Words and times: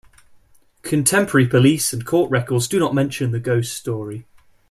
Contemporary 0.81 1.47
police 1.47 1.93
and 1.93 2.03
court 2.07 2.31
records 2.31 2.67
do 2.67 2.79
not 2.79 2.95
mention 2.95 3.29
the 3.29 3.39
ghost 3.39 3.77
story. 3.77 4.25